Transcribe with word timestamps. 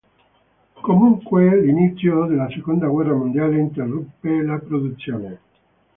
Comunque, 0.81 1.61
l'inizio 1.61 2.25
della 2.25 2.49
seconda 2.49 2.87
guerra 2.87 3.13
mondiale 3.13 3.59
interruppe 3.59 4.41
la 4.41 4.57
produzione. 4.57 5.39